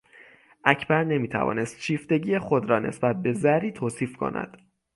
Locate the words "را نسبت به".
2.69-3.33